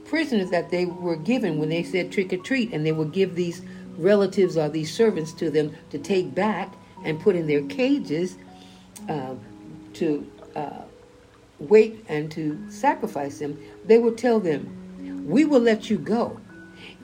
prisoners 0.05 0.51
that 0.51 0.71
they 0.71 0.85
were 0.85 1.17
given 1.17 1.59
when 1.59 1.71
they 1.71 1.83
said 1.83 2.13
trick 2.13 2.33
or 2.35 2.37
treat, 2.37 2.73
and 2.73 2.85
they 2.85 2.93
would 2.93 3.13
give 3.13 3.35
these 3.35 3.63
relatives 3.97 4.59
or 4.59 4.69
these 4.69 4.93
servants 4.93 5.33
to 5.33 5.51
them 5.51 5.75
to 5.91 5.99
take 5.99 6.35
back 6.35 6.75
and 7.05 7.19
put 7.19 7.35
in 7.35 7.47
their 7.47 7.63
cages 7.63 8.37
uh, 9.09 9.35
to 9.95 10.31
uh, 10.55 10.83
wait 11.59 12.05
and 12.09 12.31
to 12.31 12.71
sacrifice 12.71 13.39
them, 13.39 13.59
they 13.87 13.99
would 13.99 14.19
tell 14.19 14.41
them, 14.41 15.25
We 15.27 15.45
will 15.45 15.61
let 15.61 15.89
you 15.89 15.99
go 15.99 16.39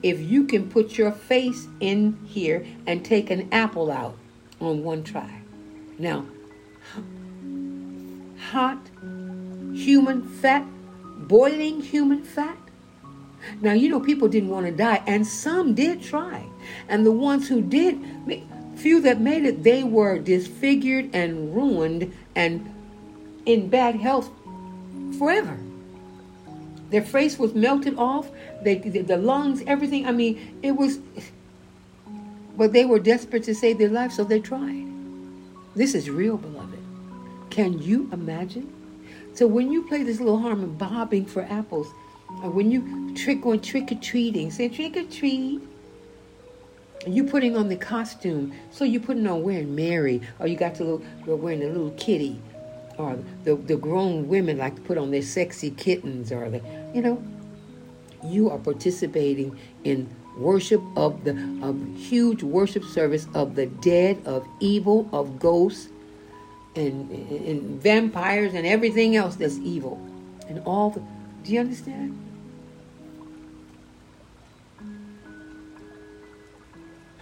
if 0.03 0.21
you 0.21 0.45
can 0.45 0.69
put 0.69 0.99
your 0.99 1.13
face 1.13 1.67
in 1.81 2.19
here 2.27 2.67
and 2.87 3.05
take 3.05 3.31
an 3.31 3.49
apple 3.53 3.91
out 3.91 4.17
on 4.61 4.85
one 4.85 5.03
try. 5.03 5.41
Now, 5.99 6.27
hot 8.49 8.79
human 9.75 10.23
fat, 10.23 10.67
boiling 11.29 11.81
human 11.81 12.23
fat, 12.23 12.59
now, 13.61 13.73
you 13.73 13.89
know, 13.89 14.01
people 14.01 14.29
didn't 14.29 14.51
want 14.51 14.67
to 14.67 14.73
die, 14.73 15.03
and 15.07 15.27
some 15.27 15.75
did 15.75 16.03
try. 16.03 16.45
And 16.89 17.07
the 17.07 17.13
ones 17.13 17.49
who 17.49 17.61
did, 17.61 17.99
few 18.77 19.01
that 19.03 19.21
made 19.21 19.45
it, 19.45 19.63
they 19.63 19.85
were 19.85 20.19
disfigured 20.19 21.11
and 21.13 21.55
ruined 21.55 22.13
and 22.35 22.75
in 23.47 23.69
bad 23.69 23.97
health 23.97 24.31
forever. 25.19 25.59
Their 26.91 27.03
face 27.03 27.39
was 27.39 27.55
melted 27.55 27.97
off, 27.99 28.31
they, 28.63 28.77
the 28.77 29.17
lungs, 29.17 29.63
everything. 29.67 30.07
I 30.07 30.13
mean, 30.13 30.59
it 30.63 30.73
was, 30.73 30.99
but 32.57 32.73
they 32.73 32.85
were 32.85 32.99
desperate 32.99 33.45
to 33.45 33.55
save 33.55 33.79
their 33.79 33.91
life, 33.91 34.13
so 34.13 34.25
they 34.25 34.41
tried. 34.41 34.87
This 35.75 35.95
is 35.95 36.09
real, 36.11 36.39
beloved. 36.39 36.78
Can 37.51 37.81
you 37.81 38.09
imagine? 38.13 38.73
So 39.35 39.47
when 39.47 39.71
you 39.71 39.83
play 39.87 40.03
this 40.03 40.19
little 40.19 40.39
harmony, 40.39 40.73
bobbing 40.73 41.27
for 41.27 41.43
apples, 41.43 41.89
or 42.43 42.51
when 42.51 42.71
you 42.71 43.15
trick 43.15 43.45
on 43.47 43.61
trick 43.61 43.91
or 43.91 43.97
treating, 43.97 44.51
say 44.51 44.69
trick 44.69 44.97
or 44.97 45.05
treat. 45.05 45.61
You 47.07 47.25
putting 47.25 47.57
on 47.57 47.69
the 47.69 47.77
costume, 47.77 48.53
so 48.73 48.85
you 48.85 48.99
putting 49.01 49.27
on 49.27 49.43
wearing 49.43 49.75
Mary, 49.75 50.21
or 50.41 50.49
you 50.49 50.57
got 50.57 50.75
the 50.75 50.85
little, 50.85 51.03
you're 51.25 51.37
wearing 51.37 51.61
the 51.61 51.69
little 51.69 51.93
kitty, 51.93 52.41
or 52.99 53.17
the 53.45 53.55
the 53.55 53.77
grown 53.77 54.29
women 54.29 54.59
like 54.59 54.75
to 54.75 54.81
put 54.83 54.99
on 54.99 55.13
their 55.13 55.23
sexy 55.23 55.71
kittens, 55.71 56.33
or 56.33 56.51
the 56.51 56.61
you 56.93 57.01
know, 57.01 57.23
you 58.25 58.51
are 58.51 58.59
participating 58.59 59.57
in 59.85 60.09
worship 60.37 60.83
of 60.97 61.23
the 61.25 61.31
of 61.63 61.81
huge 61.97 62.43
worship 62.43 62.85
service 62.85 63.29
of 63.33 63.55
the 63.55 63.67
dead, 63.67 64.21
of 64.27 64.45
evil, 64.59 65.09
of 65.13 65.39
ghosts, 65.39 65.89
and, 66.75 67.11
and 67.11 67.83
vampires, 67.83 68.55
and 68.55 68.67
everything 68.67 69.17
else 69.17 69.37
that's 69.37 69.59
evil, 69.59 70.01
and 70.49 70.63
all 70.65 70.91
the. 70.91 71.03
Do 71.45 71.53
you 71.53 71.61
understand? 71.61 72.19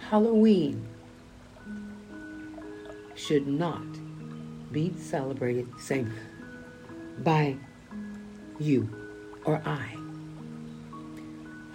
Halloween 0.09 0.87
should 3.15 3.47
not 3.47 3.83
be 4.71 4.93
celebrated 4.97 5.67
the 5.73 5.81
same 5.81 6.13
by 7.19 7.57
you 8.59 8.89
or 9.43 9.61
I. 9.65 9.97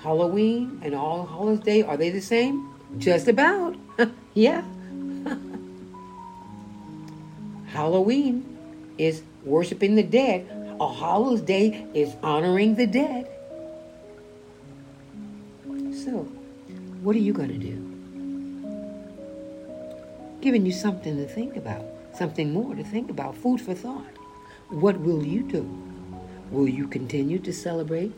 Halloween 0.03 0.81
and 0.83 0.95
All 0.95 1.57
Day, 1.57 1.83
are 1.83 1.97
they 1.97 2.11
the 2.11 2.21
same? 2.21 2.69
Just 2.99 3.29
about. 3.29 3.77
yeah. 4.35 4.63
Halloween 7.83 8.47
is 8.97 9.25
worshiping 9.45 9.97
the 9.97 10.05
dead. 10.05 10.47
A 10.81 10.89
Hallows 10.89 11.41
Day 11.41 11.85
is 11.95 12.15
honoring 12.23 12.77
the 12.77 12.87
dead. 12.87 13.29
So, 16.05 16.29
what 17.03 17.17
are 17.17 17.25
you 17.29 17.33
going 17.33 17.49
to 17.49 17.59
do? 17.59 17.93
giving 20.43 20.67
you 20.67 20.73
something 20.73 21.17
to 21.17 21.27
think 21.27 21.57
about, 21.57 21.85
something 22.15 22.53
more 22.53 22.75
to 22.75 22.83
think 22.83 23.11
about, 23.11 23.37
food 23.37 23.61
for 23.61 23.75
thought. 23.75 24.13
What 24.71 24.99
will 24.99 25.25
you 25.25 25.43
do? 25.45 25.63
Will 26.51 26.69
you 26.69 26.89
continue 26.89 27.39
to 27.39 27.53
celebrate 27.53 28.13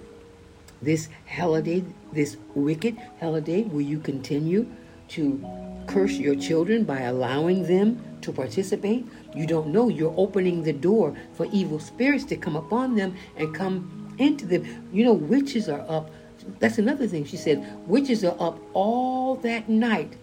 this 0.81 1.11
holiday, 1.29 1.85
this 2.15 2.39
wicked 2.55 2.97
holiday? 3.21 3.63
Will 3.63 3.83
you 3.83 3.99
continue 3.99 4.67
to 5.09 5.45
curse 5.87 6.13
your 6.13 6.35
children 6.35 6.85
by 6.85 7.01
allowing 7.01 7.67
them 7.67 8.03
to 8.25 8.33
participate? 8.33 9.07
You 9.35 9.47
don't 9.47 9.69
know. 9.69 9.89
You're 9.89 10.15
opening 10.17 10.63
the 10.63 10.73
door 10.73 11.17
for 11.35 11.47
evil 11.53 11.79
spirits 11.79 12.25
to 12.27 12.37
come 12.37 12.57
upon 12.57 12.97
them 12.97 13.17
and 13.37 13.55
come 13.55 14.15
into 14.19 14.47
them. 14.47 14.89
You 14.93 15.05
know, 15.05 15.13
witches 15.13 15.69
are 15.69 15.85
up. 15.89 16.11
That's 16.59 16.79
another 16.79 17.07
thing 17.07 17.25
she 17.25 17.37
said. 17.37 17.65
Witches 17.87 18.25
are 18.25 18.37
up 18.39 18.59
all 18.75 19.37
that 19.37 19.69
night 19.69 20.15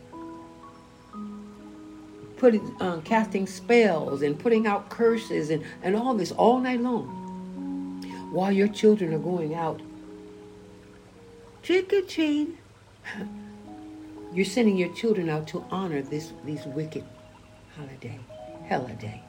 putting 2.41 2.75
uh, 2.81 2.99
casting 3.05 3.45
spells 3.45 4.23
and 4.23 4.37
putting 4.39 4.65
out 4.65 4.89
curses 4.89 5.51
and, 5.51 5.63
and 5.83 5.95
all 5.95 6.15
this 6.15 6.31
all 6.31 6.59
night 6.59 6.81
long 6.81 7.05
while 8.31 8.51
your 8.51 8.67
children 8.67 9.13
are 9.13 9.19
going 9.19 9.53
out 9.53 9.79
trick 11.61 11.93
or 11.93 12.01
treat 12.01 12.57
you're 14.33 14.43
sending 14.43 14.75
your 14.75 14.91
children 14.95 15.29
out 15.29 15.45
to 15.45 15.63
honor 15.69 16.01
this 16.01 16.33
these 16.43 16.65
wicked 16.65 17.03
holiday 17.77 18.19
holiday 18.69 19.21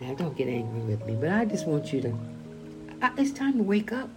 now 0.00 0.14
don't 0.14 0.36
get 0.36 0.48
angry 0.48 0.80
with 0.80 1.04
me 1.06 1.14
but 1.14 1.30
i 1.30 1.44
just 1.44 1.66
want 1.66 1.92
you 1.92 2.00
to 2.00 2.18
I, 3.02 3.12
it's 3.16 3.32
time 3.32 3.56
to 3.58 3.62
wake 3.62 3.92
up 3.92 4.10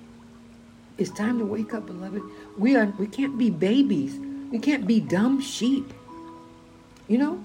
it's 0.97 1.12
time 1.12 1.39
to 1.39 1.45
wake 1.45 1.74
up 1.74 1.86
beloved 1.86 2.21
we 2.58 2.76
are 2.76 2.86
we 2.97 3.08
can't 3.08 3.38
be 3.38 3.50
babies 3.50 4.15
we 4.52 4.60
can't 4.60 4.86
be 4.86 5.00
dumb 5.00 5.41
sheep 5.41 5.93
you 7.12 7.17
know, 7.17 7.43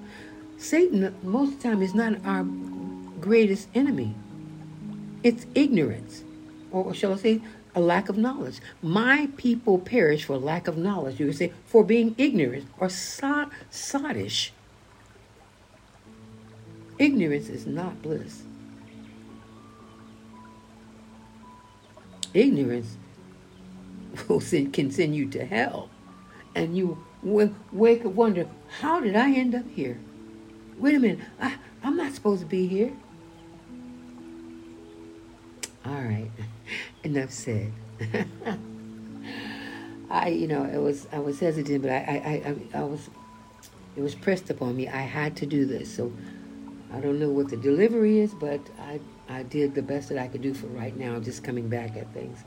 Satan, 0.58 1.12
most 1.24 1.54
of 1.54 1.58
the 1.58 1.68
time, 1.70 1.82
is 1.82 1.92
not 1.92 2.24
our 2.24 2.44
greatest 3.20 3.66
enemy. 3.74 4.14
It's 5.24 5.44
ignorance, 5.56 6.22
or 6.70 6.94
shall 6.94 7.14
I 7.14 7.16
say, 7.16 7.40
a 7.74 7.80
lack 7.80 8.08
of 8.08 8.16
knowledge. 8.16 8.60
My 8.80 9.28
people 9.36 9.80
perish 9.80 10.24
for 10.24 10.38
lack 10.38 10.68
of 10.68 10.78
knowledge. 10.78 11.18
You 11.18 11.26
would 11.26 11.36
say, 11.36 11.52
for 11.64 11.82
being 11.82 12.14
ignorant 12.16 12.68
or 12.78 12.88
sod- 12.88 13.50
sottish. 13.72 14.50
Ignorance 16.98 17.48
is 17.48 17.66
not 17.66 18.00
bliss. 18.02 18.42
Ignorance 22.32 22.96
will 24.28 24.40
send, 24.40 24.72
can 24.72 24.90
send 24.90 25.14
you 25.14 25.28
to 25.30 25.44
hell. 25.44 25.90
And 26.54 26.76
you 26.76 27.04
will 27.22 27.54
wake 27.72 28.04
up 28.04 28.12
wonder, 28.12 28.48
how 28.80 29.00
did 29.00 29.16
I 29.16 29.32
end 29.32 29.54
up 29.54 29.68
here? 29.68 29.98
Wait 30.78 30.94
a 30.94 30.98
minute, 30.98 31.20
I, 31.40 31.56
I'm 31.82 31.96
not 31.96 32.12
supposed 32.12 32.40
to 32.40 32.46
be 32.46 32.66
here. 32.66 32.92
All 35.84 35.92
right, 35.92 36.30
enough 37.04 37.30
said. 37.30 37.72
I, 40.10 40.28
you 40.28 40.46
know, 40.46 40.64
it 40.64 40.78
was 40.78 41.06
I 41.12 41.18
was 41.18 41.40
hesitant, 41.40 41.82
but 41.82 41.90
I, 41.90 41.96
I, 41.96 42.42
I, 42.76 42.80
I 42.80 42.82
was, 42.84 43.08
it 43.96 44.02
was 44.02 44.14
pressed 44.14 44.50
upon 44.50 44.76
me. 44.76 44.88
I 44.88 45.02
had 45.02 45.36
to 45.36 45.46
do 45.46 45.64
this, 45.66 45.94
so 45.94 46.12
I 46.92 47.00
don't 47.00 47.18
know 47.18 47.30
what 47.30 47.48
the 47.48 47.56
delivery 47.56 48.20
is, 48.20 48.34
but 48.34 48.60
I, 48.80 49.00
I 49.28 49.42
did 49.42 49.74
the 49.74 49.82
best 49.82 50.08
that 50.10 50.18
I 50.18 50.28
could 50.28 50.42
do 50.42 50.54
for 50.54 50.66
right 50.68 50.96
now. 50.96 51.18
Just 51.18 51.42
coming 51.42 51.68
back 51.68 51.96
at 51.96 52.12
things. 52.12 52.44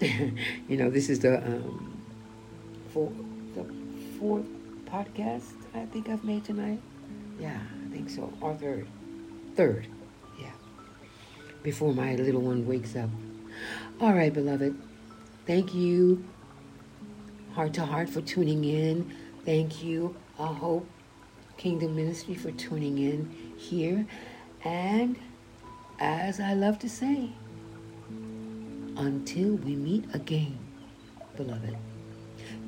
you 0.68 0.76
know, 0.76 0.90
this 0.90 1.08
is 1.08 1.20
the 1.20 1.38
um, 1.38 2.02
four, 2.92 3.12
the 3.54 3.64
fourth 4.18 4.46
podcast 4.86 5.52
I 5.74 5.84
think 5.86 6.08
I've 6.08 6.24
made 6.24 6.44
tonight. 6.44 6.80
Yeah, 7.38 7.58
I 7.58 7.92
think 7.92 8.08
so. 8.08 8.32
Or 8.40 8.54
third. 8.54 8.86
Third. 9.54 9.86
Yeah. 10.40 10.50
Before 11.62 11.92
my 11.92 12.14
little 12.16 12.40
one 12.40 12.66
wakes 12.66 12.96
up. 12.96 13.10
All 14.00 14.12
right, 14.12 14.32
beloved. 14.32 14.76
Thank 15.46 15.74
you, 15.74 16.24
Heart 17.52 17.74
to 17.74 17.86
Heart, 17.86 18.10
for 18.10 18.20
tuning 18.20 18.64
in. 18.64 19.14
Thank 19.44 19.82
you, 19.82 20.16
I 20.38 20.46
Hope 20.46 20.86
Kingdom 21.56 21.94
Ministry, 21.94 22.34
for 22.34 22.50
tuning 22.52 22.98
in 22.98 23.45
here. 23.56 24.06
And 24.64 25.16
as 25.98 26.40
I 26.40 26.54
love 26.54 26.78
to 26.80 26.88
say, 26.88 27.30
until 28.96 29.56
we 29.56 29.76
meet 29.76 30.04
again, 30.14 30.58
beloved. 31.36 31.76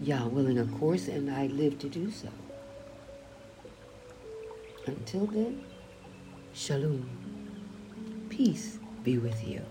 Yah 0.03 0.27
willing, 0.27 0.59
of 0.59 0.73
course, 0.79 1.09
and 1.09 1.31
I 1.31 1.47
live 1.47 1.79
to 1.81 1.89
do 1.89 2.11
so. 2.11 2.29
Until 4.87 5.27
then, 5.27 5.65
shalom. 6.53 7.09
Peace 8.29 8.79
be 9.03 9.19
with 9.19 9.47
you. 9.47 9.63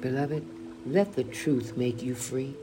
Beloved, 0.00 0.44
let 0.86 1.14
the 1.14 1.24
truth 1.24 1.76
make 1.76 2.02
you 2.02 2.14
free. 2.14 2.54